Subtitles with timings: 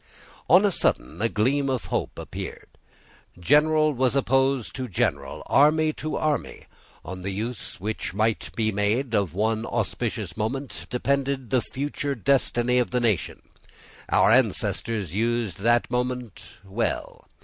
[0.49, 2.69] On a sudden a gleam of hope appeared.
[3.39, 6.65] General was opposed to general, army to army.
[7.05, 12.79] On the use which might be made of one auspicious moment depended the future destiny
[12.79, 13.43] of the nation.
[14.09, 17.27] Our ancestors used that moment well.